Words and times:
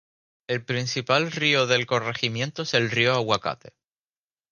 El 0.47 0.65
principal 0.65 1.31
río 1.31 1.67
del 1.67 1.85
corregimiento 1.85 2.63
es 2.63 2.73
el 2.73 2.89
río 2.89 3.13
Aguacate. 3.13 3.75